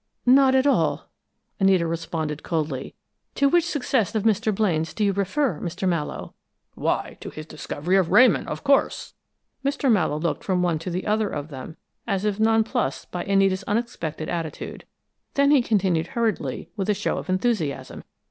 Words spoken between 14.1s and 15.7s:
attitude. Then he